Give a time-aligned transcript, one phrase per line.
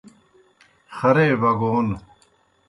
[0.95, 1.87] خرے بگون